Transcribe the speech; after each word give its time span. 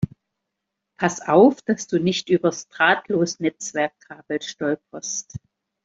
Pass 0.97 1.21
auf, 1.27 1.61
dass 1.61 1.85
du 1.85 1.99
nicht 1.99 2.29
übers 2.29 2.67
Drahtlosnetzwerk-Kabel 2.69 4.41
stolperst! 4.41 5.37